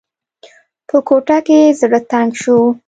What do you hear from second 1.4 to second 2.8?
کې زړه تنګ شو.